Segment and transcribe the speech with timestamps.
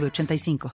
[0.00, 0.70] 906985.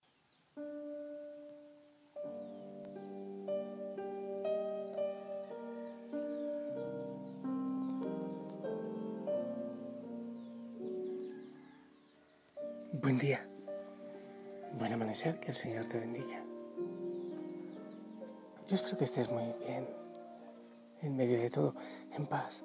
[12.94, 13.46] Buen día,
[14.78, 16.44] buen amanecer, que el Señor te bendiga.
[18.68, 19.88] Yo espero que estés muy bien,
[21.02, 21.76] en medio de todo,
[22.12, 22.64] en paz,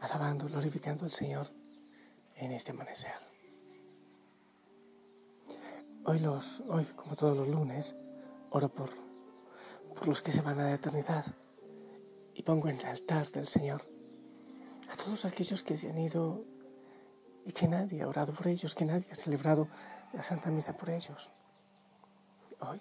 [0.00, 1.48] alabando, glorificando al Señor
[2.36, 3.31] en este amanecer.
[6.04, 7.94] Hoy, los, hoy como todos los lunes,
[8.50, 8.90] oro por,
[9.94, 11.24] por los que se van a la eternidad
[12.34, 13.82] y pongo en el altar del Señor
[14.90, 16.44] a todos aquellos que se han ido
[17.44, 19.68] y que nadie ha orado por ellos, que nadie ha celebrado
[20.12, 21.30] la Santa Misa por ellos.
[22.60, 22.80] Hoy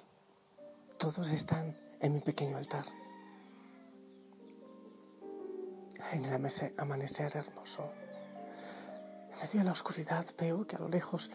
[0.97, 2.85] todos están en mi pequeño altar.
[6.11, 6.33] En el
[6.77, 7.91] amanecer hermoso,
[9.31, 11.31] en medio de la oscuridad, veo que a lo lejos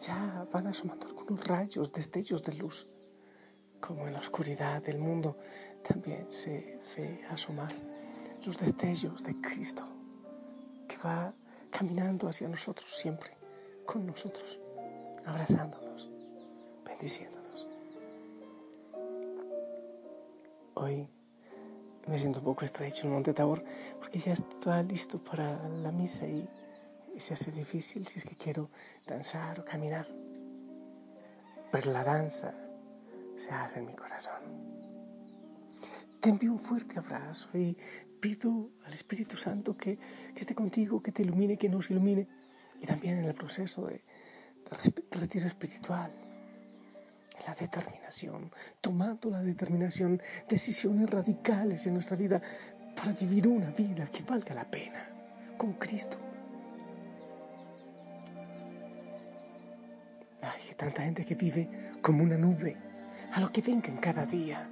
[0.00, 2.86] ya van asomando algunos rayos, destellos de luz.
[3.80, 5.36] Como en la oscuridad del mundo
[5.86, 7.72] también se ve asomar
[8.44, 9.84] los destellos de Cristo
[10.88, 11.34] que va
[11.70, 13.30] caminando hacia nosotros siempre,
[13.86, 14.58] con nosotros,
[15.26, 16.10] abrazándonos,
[16.84, 17.68] bendiciéndonos.
[20.74, 21.06] Hoy
[22.08, 23.62] me siento un poco estrecho en Monte Tabor
[23.98, 26.48] porque ya está listo para la misa y,
[27.18, 28.70] se hace difícil si es que quiero
[29.06, 30.06] danzar o caminar.
[31.72, 32.54] Pero la danza
[33.36, 34.42] se hace en mi corazón.
[36.20, 37.76] Te envío un fuerte abrazo y
[38.20, 39.98] pido al Espíritu Santo que,
[40.36, 42.28] esté contigo, que te ilumine, que nos ilumine.
[42.80, 44.02] Y también en el proceso de,
[45.10, 46.10] retiro espiritual,
[47.46, 52.40] la determinación, tomando la determinación, decisiones radicales en nuestra vida
[52.94, 55.08] para vivir una vida que valga la pena
[55.56, 56.29] con Cristo.
[60.80, 61.68] Tanta gente que vive
[62.00, 62.74] como una nube,
[63.32, 64.66] a lo que venga en cada día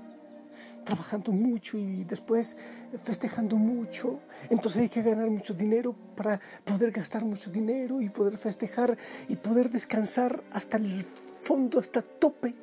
[0.82, 2.56] trabajando mucho y después
[3.04, 4.20] festejando mucho.
[4.48, 8.96] Entonces hay que ganar mucho dinero para poder gastar mucho dinero y poder festejar
[9.28, 11.04] y poder descansar hasta el
[11.42, 12.54] fondo, hasta tope,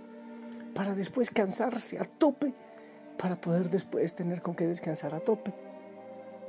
[0.74, 2.52] para después cansarse a tope,
[3.18, 5.54] para poder después tener con qué descansar a tope.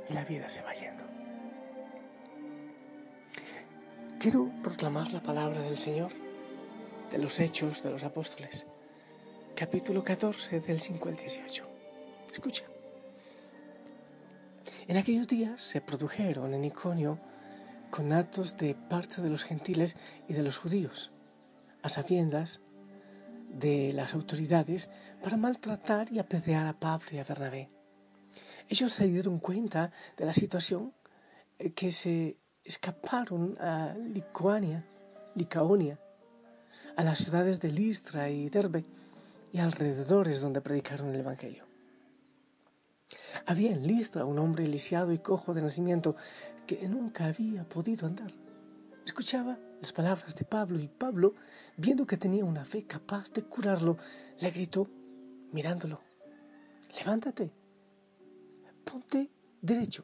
[0.09, 1.03] Y la vida se va yendo.
[4.19, 6.11] Quiero proclamar la palabra del Señor,
[7.11, 8.67] de los hechos de los apóstoles
[9.57, 11.67] capítulo 14 del 5 al 18.
[12.31, 12.65] Escucha.
[14.87, 17.17] En aquellos días se produjeron en Iconio
[17.89, 19.97] conatos de parte de los gentiles
[20.27, 21.11] y de los judíos,
[21.81, 22.61] a sabiendas
[23.49, 24.91] de las autoridades
[25.23, 27.71] para maltratar y apedrear a Pablo y a Bernabé.
[28.69, 30.93] Ellos se dieron cuenta de la situación
[31.57, 34.85] eh, que se escaparon a Licoania,
[35.33, 35.99] Licaonia,
[36.97, 38.83] a las ciudades de Listra y Derbe,
[39.53, 41.63] y alrededores donde predicaron el Evangelio.
[43.45, 46.15] Había en Listra un hombre lisiado y cojo de nacimiento
[46.65, 48.31] que nunca había podido andar.
[49.05, 51.35] Escuchaba las palabras de Pablo y Pablo,
[51.77, 53.97] viendo que tenía una fe capaz de curarlo,
[54.39, 54.89] le gritó,
[55.51, 56.01] mirándolo,
[56.97, 57.51] levántate,
[58.83, 59.29] ponte
[59.61, 60.03] derecho.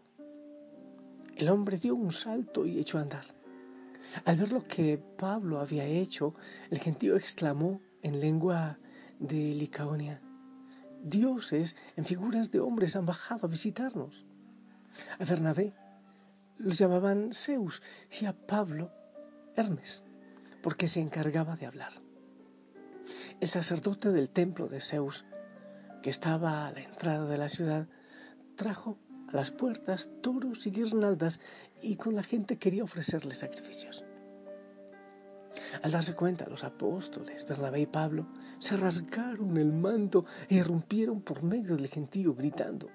[1.36, 3.26] El hombre dio un salto y echó a andar.
[4.26, 6.36] Al ver lo que Pablo había hecho,
[6.70, 8.78] el gentío exclamó en lengua
[9.20, 10.22] de Licaonia.
[11.04, 14.26] Dioses en figuras de hombres han bajado a visitarnos.
[15.20, 15.74] A Bernabé
[16.58, 17.82] los llamaban Zeus
[18.22, 18.92] y a Pablo
[19.56, 20.04] Hermes,
[20.62, 21.94] porque se encargaba de hablar.
[23.42, 25.26] El sacerdote del templo de Zeus,
[26.02, 27.88] que estaba a la entrada de la ciudad,
[28.56, 28.98] trajo
[29.28, 31.40] a las puertas toros y guirnaldas
[31.84, 34.04] y con la gente quería ofrecerle sacrificios.
[35.84, 38.28] Al darse cuenta, los apóstoles, Bernabé y Pablo,
[38.60, 42.90] se rasgaron el manto e irrumpieron por medio del gentío gritando,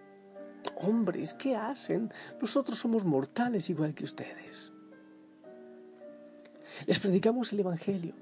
[0.81, 2.12] Hombres, ¿qué hacen?
[2.40, 4.73] Nosotros somos mortales igual que ustedes.
[6.87, 8.14] Les predicamos el Evangelio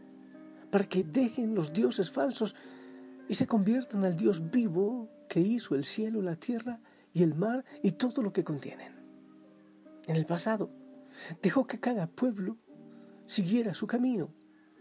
[0.70, 2.54] para que dejen los dioses falsos
[3.28, 6.80] y se conviertan al Dios vivo que hizo el cielo, la tierra
[7.12, 8.95] y el mar y todo lo que contienen.
[10.06, 10.70] En el pasado
[11.42, 12.56] dejó que cada pueblo
[13.26, 14.30] siguiera su camino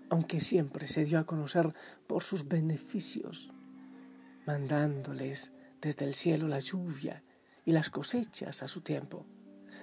[0.10, 1.74] aunque siempre se dio a conocer
[2.08, 3.54] por sus beneficios,
[4.46, 5.52] mandándoles
[5.82, 7.24] desde el cielo la lluvia
[7.66, 9.26] y las cosechas a su tiempo,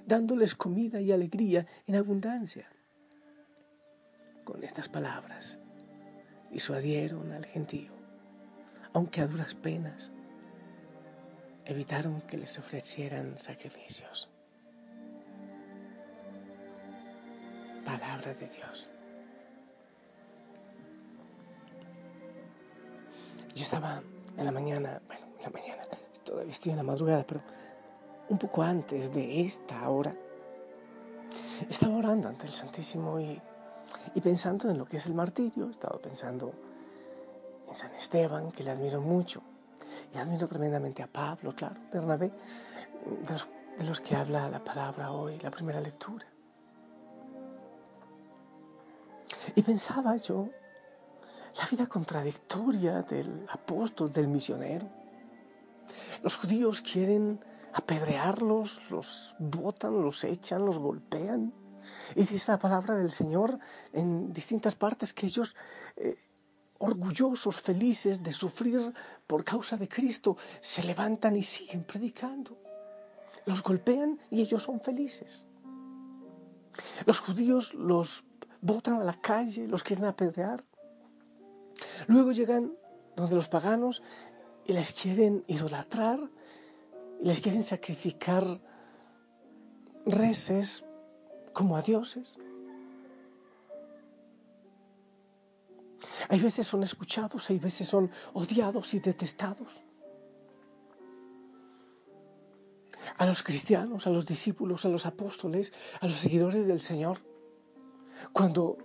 [0.07, 2.69] dándoles comida y alegría en abundancia.
[4.45, 5.59] Con estas palabras
[6.51, 7.93] disuadieron al gentío,
[8.93, 10.13] aunque a duras penas
[11.65, 14.32] evitaron que les ofrecieran sacrificios.
[17.93, 18.89] Palabra de Dios.
[23.55, 24.03] Yo estaba
[24.35, 25.83] en la mañana, bueno, en la mañana,
[26.25, 27.43] todavía estoy en la madrugada, pero
[28.31, 30.15] un poco antes de esta hora,
[31.69, 33.39] estaba orando ante el Santísimo y,
[34.15, 36.55] y pensando en lo que es el martirio, estaba pensando
[37.69, 39.43] en San Esteban, que le admiro mucho,
[40.15, 42.31] y admiro tremendamente a Pablo, claro, Bernabé,
[43.77, 46.32] de los, que habla la palabra hoy, la primera lectura.
[49.55, 50.49] Y pensaba yo
[51.57, 54.89] la vida contradictoria del apóstol, del misionero.
[56.23, 57.45] Los judíos quieren
[57.75, 61.53] apedrearlos, los botan, los echan, los golpean.
[62.15, 63.59] Y dice la palabra del Señor
[63.93, 65.57] en distintas partes que ellos
[65.97, 66.17] eh,
[66.79, 68.95] orgullosos, felices de sufrir
[69.27, 72.57] por causa de Cristo, se levantan y siguen predicando.
[73.47, 75.47] Los golpean y ellos son felices.
[77.05, 78.25] Los judíos los
[78.63, 80.65] botan a la calle, los quieren apedrear.
[82.07, 82.73] Luego llegan
[83.17, 84.03] donde los paganos
[84.65, 86.21] y les quieren idolatrar,
[87.21, 88.45] y les quieren sacrificar
[90.07, 90.85] reces
[91.53, 92.39] como a dioses.
[96.29, 99.83] Hay veces son escuchados, hay veces son odiados y detestados.
[103.19, 107.19] A los cristianos, a los discípulos, a los apóstoles, a los seguidores del Señor,
[108.33, 108.79] cuando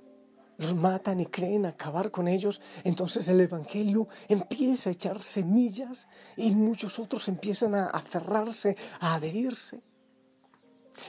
[0.57, 6.51] los matan y creen acabar con ellos, entonces el Evangelio empieza a echar semillas y
[6.51, 9.81] muchos otros empiezan a aferrarse, a adherirse.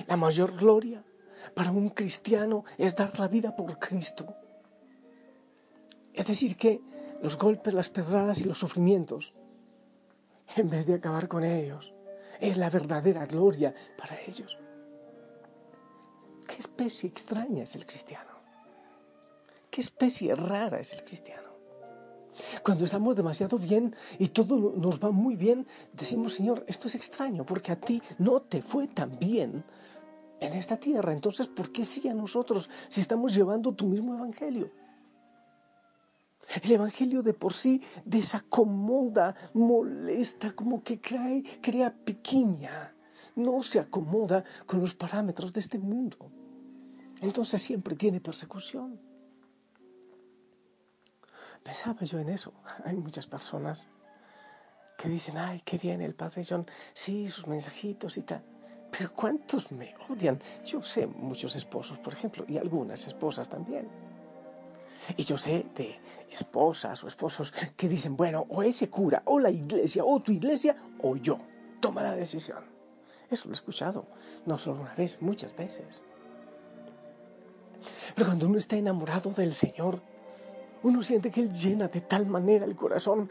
[0.06, 1.02] La mayor gloria
[1.54, 4.34] para un cristiano es dar la vida por Cristo.
[6.12, 6.82] Es decir, que
[7.22, 9.32] los golpes, las pedradas y los sufrimientos,
[10.56, 11.94] en vez de acabar con ellos,
[12.40, 14.58] es la verdadera gloria para ellos.
[16.48, 18.32] ¿Qué especie extraña es el cristiano?
[19.70, 21.48] ¿Qué especie rara es el cristiano?
[22.62, 27.44] Cuando estamos demasiado bien y todo nos va muy bien, decimos, Señor, esto es extraño
[27.44, 29.62] porque a ti no te fue tan bien
[30.40, 31.12] en esta tierra.
[31.12, 34.70] Entonces, ¿por qué sí a nosotros si estamos llevando tu mismo evangelio?
[36.62, 42.94] El Evangelio de por sí desacomoda, molesta, como que crea, crea pequeña.
[43.36, 46.16] No se acomoda con los parámetros de este mundo.
[47.20, 49.00] Entonces siempre tiene persecución.
[51.62, 52.52] Pensaba yo en eso.
[52.84, 53.88] Hay muchas personas
[54.96, 58.42] que dicen, ay, qué bien el Padre John, sí, sus mensajitos y tal.
[58.90, 60.40] Pero ¿cuántos me odian?
[60.64, 63.88] Yo sé muchos esposos, por ejemplo, y algunas esposas también
[65.16, 65.98] y yo sé de
[66.30, 70.76] esposas o esposos que dicen, bueno, o ese cura, o la iglesia, o tu iglesia,
[71.00, 71.38] o yo.
[71.80, 72.64] Toma la decisión.
[73.30, 74.06] Eso lo he escuchado,
[74.46, 76.02] no solo una vez, muchas veces.
[78.14, 80.00] Pero cuando uno está enamorado del Señor,
[80.82, 83.30] uno siente que Él llena de tal manera el corazón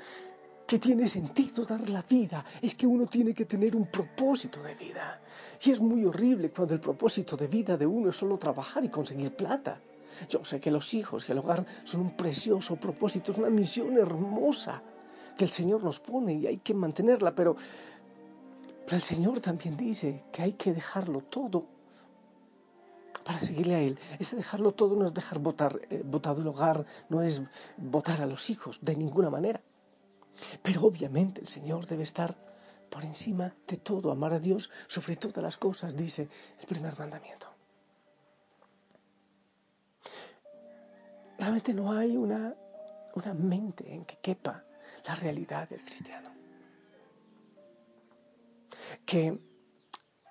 [0.66, 2.44] que tiene sentido dar la vida.
[2.62, 5.22] Es que uno tiene que tener un propósito de vida.
[5.64, 8.90] Y es muy horrible cuando el propósito de vida de uno es solo trabajar y
[8.90, 9.80] conseguir plata.
[10.30, 13.98] Yo sé que los hijos y el hogar son un precioso propósito, es una misión
[13.98, 14.82] hermosa
[15.38, 17.56] que el Señor nos pone y hay que mantenerla, pero,
[18.90, 21.66] el Señor también dice que hay que dejarlo todo
[23.28, 24.00] para seguirle a Él.
[24.20, 27.42] Ese dejarlo todo no es dejar botar, eh, botado el hogar, no es
[27.76, 29.62] votar a los hijos, de ninguna manera.
[30.64, 32.38] Pero obviamente el Señor debe estar
[32.90, 37.48] por encima de todo, amar a Dios sobre todas las cosas, dice el primer mandamiento.
[41.38, 42.56] Realmente no hay una,
[43.14, 44.64] una mente en que quepa
[45.06, 46.32] la realidad del cristiano.
[49.06, 49.38] Que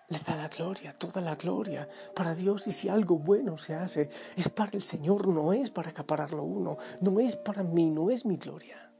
[0.09, 4.09] le da la gloria, toda la gloria para Dios y si algo bueno se hace
[4.37, 8.25] es para el Señor, no es para acapararlo uno, no es para mí, no es
[8.25, 8.93] mi gloria.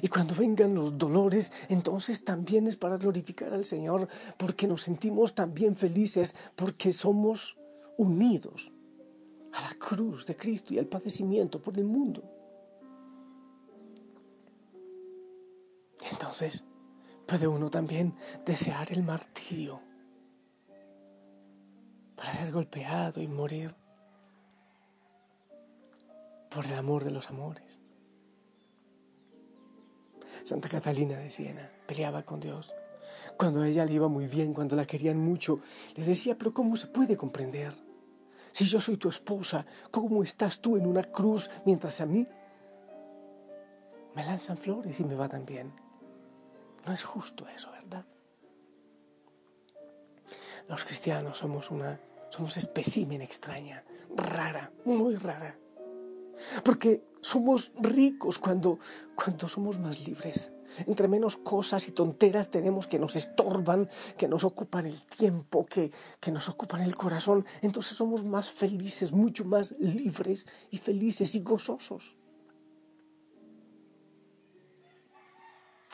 [0.00, 5.34] Y cuando vengan los dolores, entonces también es para glorificar al Señor, porque nos sentimos
[5.34, 7.58] también felices, porque somos
[7.96, 8.70] unidos
[9.52, 12.22] a la cruz de Cristo y al padecimiento por el mundo.
[16.10, 16.64] Entonces
[17.26, 18.14] puede uno también
[18.44, 19.80] desear el martirio
[22.22, 23.74] para ser golpeado y morir.
[26.48, 27.80] por el amor de los amores.
[30.44, 32.74] Santa Catalina de Siena peleaba con Dios.
[33.38, 35.60] Cuando ella le iba muy bien, cuando la querían mucho,
[35.94, 37.72] le decía, pero ¿cómo se puede comprender?
[38.50, 42.28] Si yo soy tu esposa, ¿cómo estás tú en una cruz mientras a mí
[44.14, 45.72] me lanzan flores y me va tan bien?
[46.84, 48.04] No es justo eso, ¿verdad?
[50.68, 51.98] Los cristianos somos una
[52.32, 53.84] somos espécimen extraña,
[54.16, 55.58] rara, muy rara.
[56.64, 58.78] Porque somos ricos cuando,
[59.14, 60.50] cuando somos más libres.
[60.86, 65.92] Entre menos cosas y tonteras tenemos que nos estorban, que nos ocupan el tiempo, que,
[66.18, 71.42] que nos ocupan el corazón, entonces somos más felices, mucho más libres y felices y
[71.42, 72.16] gozosos.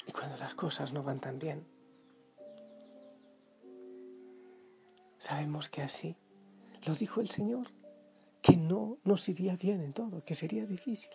[0.06, 1.66] Y cuando las cosas no van tan bien,
[5.18, 6.16] sabemos que así
[6.88, 7.66] lo dijo el Señor,
[8.40, 11.10] que no nos iría bien en todo, que sería difícil.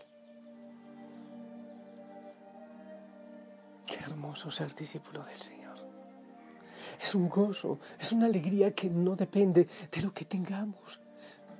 [3.87, 5.77] Qué hermoso ser discípulo del Señor.
[7.01, 10.99] Es un gozo, es una alegría que no depende de lo que tengamos,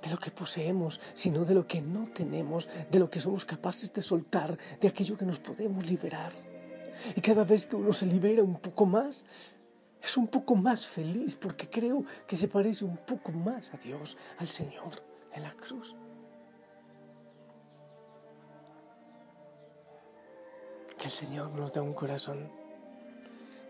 [0.03, 3.91] de lo que poseemos, sino de lo que no tenemos, de lo que somos capaces
[3.93, 6.33] de soltar, de aquello que nos podemos liberar.
[7.15, 9.25] Y cada vez que uno se libera un poco más,
[10.03, 14.17] es un poco más feliz porque creo que se parece un poco más a Dios,
[14.37, 14.91] al Señor
[15.31, 15.95] en la cruz.
[20.97, 22.51] Que el Señor nos dé un corazón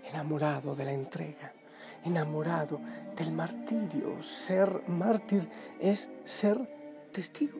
[0.04, 1.54] enamorado de la entrega,
[2.04, 2.82] enamorado
[3.16, 4.22] del martirio.
[4.24, 5.48] Ser mártir
[5.80, 6.58] es ser
[7.12, 7.60] testigo.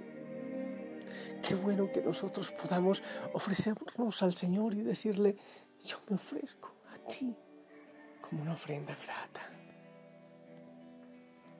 [1.48, 3.04] Qué bueno que nosotros podamos
[3.34, 5.38] ofrecernos al Señor y decirle,
[5.80, 7.36] yo me ofrezco a ti
[8.30, 9.42] como una ofrenda grata,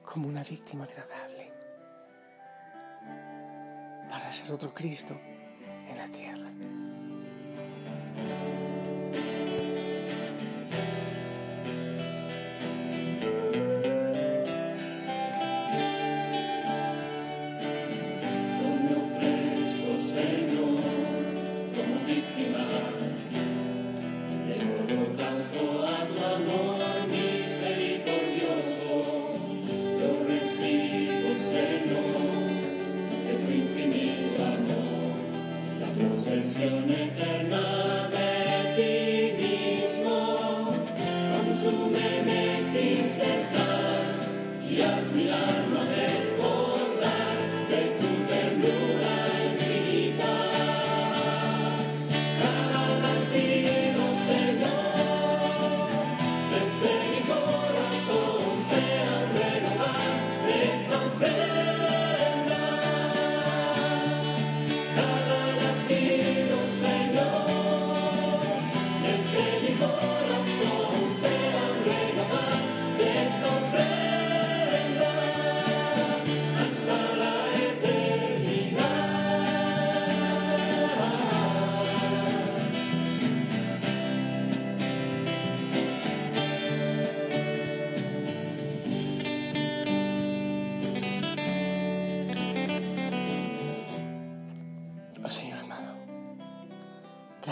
[0.04, 1.52] como una víctima agradable,
[4.08, 5.14] para ser otro Cristo
[5.88, 6.50] en la tierra.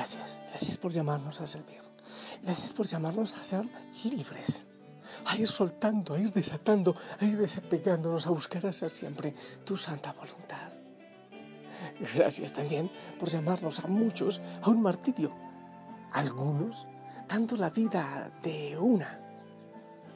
[0.02, 1.80] Gracias, gracias por llamarnos a servir.
[2.42, 3.64] Gracias por llamarnos a ser
[4.02, 4.64] libres,
[5.24, 9.32] a ir soltando, a ir desatando, a ir desapegándonos, a buscar hacer siempre
[9.64, 10.72] tu santa voluntad.
[12.16, 15.32] Gracias también por llamarnos a muchos a un martirio.
[16.10, 16.88] Algunos
[17.28, 19.20] dando la vida de una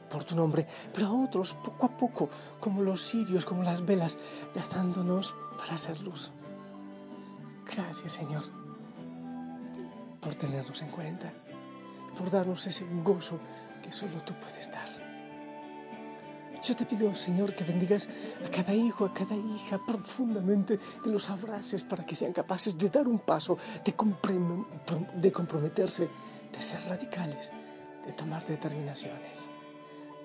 [0.09, 2.29] por tu nombre, pero a otros poco a poco,
[2.59, 4.19] como los sirios, como las velas,
[4.53, 6.29] gastándonos para hacer luz.
[7.65, 8.56] Gracias, Señor
[10.27, 11.31] por tenernos en cuenta,
[12.17, 13.39] por darnos ese gozo
[13.81, 14.89] que solo tú puedes dar.
[16.61, 18.09] Yo te pido, Señor, que bendigas
[18.45, 22.89] a cada hijo, a cada hija profundamente, que los abraces para que sean capaces de
[22.89, 23.95] dar un paso, de,
[25.15, 26.09] de comprometerse,
[26.51, 27.53] de ser radicales,
[28.05, 29.49] de tomar determinaciones.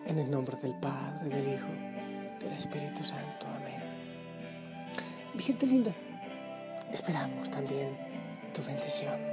[0.05, 3.47] En el nombre del Padre, del Hijo, del Espíritu Santo.
[3.47, 3.81] Amén.
[5.33, 5.93] Mi gente linda,
[6.93, 7.97] esperamos también
[8.53, 9.32] tu bendición.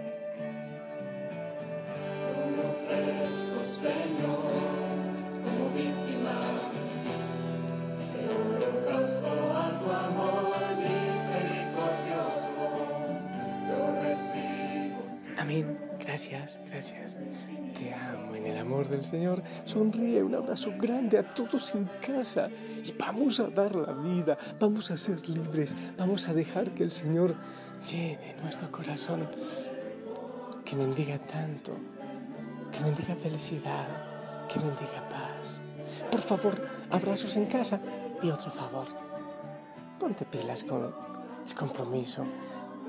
[16.20, 17.18] Gracias, gracias.
[17.78, 19.42] Te amo en el amor del Señor.
[19.64, 22.50] Sonríe, un abrazo grande a todos en casa.
[22.84, 26.92] Y vamos a dar la vida, vamos a ser libres, vamos a dejar que el
[26.92, 27.36] Señor
[27.90, 29.30] llene nuestro corazón.
[30.66, 31.78] Que bendiga tanto,
[32.70, 33.88] que bendiga felicidad,
[34.50, 35.62] que bendiga paz.
[36.12, 37.80] Por favor, abrazos en casa
[38.22, 38.88] y otro favor.
[39.98, 40.94] Ponte pilas con
[41.48, 42.26] el compromiso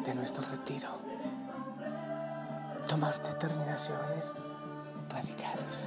[0.05, 1.00] de nuestro retiro
[2.91, 4.35] tomar determinaciones
[5.09, 5.87] radicales.